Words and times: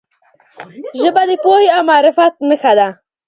ژبه 0.99 1.23
د 1.29 1.31
پوهې 1.43 1.67
او 1.75 1.81
معرفت 1.89 2.33
نښه 2.49 2.73
ده. 2.79 2.87